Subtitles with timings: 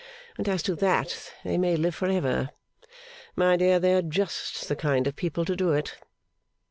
[0.35, 2.49] And as to that, they may live for ever.
[3.35, 5.97] My dear, they are just the kind of people to do it.